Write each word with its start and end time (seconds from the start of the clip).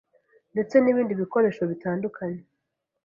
ndetse 0.53 0.75
n’ibindi 0.79 1.19
bikoresho 1.21 1.63
bitandukanye.” 1.71 2.41